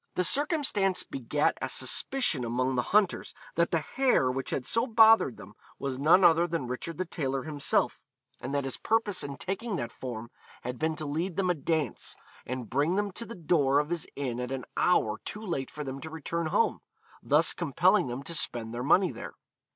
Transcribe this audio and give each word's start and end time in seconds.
The 0.15 0.23
circumstance 0.23 1.03
begat 1.03 1.59
a 1.61 1.69
suspicion 1.69 2.43
among 2.43 2.73
the 2.73 2.81
hunters 2.89 3.35
that 3.53 3.69
the 3.69 3.81
hare 3.81 4.31
which 4.31 4.49
had 4.49 4.65
so 4.65 4.87
bothered 4.87 5.37
them 5.37 5.53
was 5.77 5.99
none 5.99 6.23
other 6.23 6.47
than 6.47 6.65
Richard 6.65 6.97
the 6.97 7.05
Tailor 7.05 7.43
himself, 7.43 7.99
and 8.39 8.51
that 8.51 8.63
his 8.63 8.77
purpose 8.77 9.23
in 9.23 9.37
taking 9.37 9.75
that 9.75 9.91
form 9.91 10.31
had 10.63 10.79
been 10.79 10.95
to 10.95 11.05
lead 11.05 11.35
them 11.35 11.51
a 11.51 11.53
dance 11.53 12.15
and 12.47 12.67
bring 12.67 12.95
them 12.95 13.11
to 13.11 13.27
the 13.27 13.35
door 13.35 13.77
of 13.77 13.91
his 13.91 14.07
inn 14.15 14.39
at 14.39 14.49
an 14.49 14.65
hour 14.75 15.19
too 15.23 15.45
late 15.45 15.69
for 15.69 15.83
them 15.83 16.01
to 16.01 16.09
return 16.09 16.47
home, 16.47 16.79
thus 17.21 17.53
compelling 17.53 18.07
them 18.07 18.23
to 18.23 18.33
spend 18.33 18.73
their 18.73 18.81
money 18.83 19.11
there. 19.11 19.35